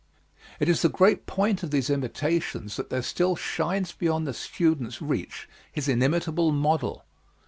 [0.59, 4.99] It is the great point of these imitations that there still shines beyond the student's
[4.99, 7.05] reach, his inimitable model.